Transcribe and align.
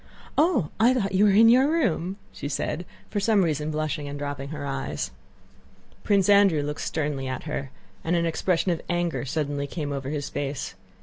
"Oh! 0.35 0.71
I 0.79 0.95
thought 0.95 1.11
you 1.11 1.25
were 1.25 1.29
in 1.29 1.47
your 1.47 1.69
room," 1.69 2.17
she 2.31 2.49
said, 2.49 2.87
for 3.11 3.19
some 3.19 3.43
reason 3.43 3.69
blushing 3.69 4.07
and 4.07 4.17
dropping 4.17 4.49
her 4.49 4.65
eyes. 4.65 5.11
Prince 6.03 6.27
Andrew 6.27 6.63
looked 6.63 6.81
sternly 6.81 7.27
at 7.27 7.43
her 7.43 7.69
and 8.03 8.15
an 8.15 8.25
expression 8.25 8.71
of 8.71 8.81
anger 8.89 9.25
suddenly 9.25 9.67
came 9.67 9.91
over 9.91 10.09
his 10.09 10.27
face. 10.27 10.73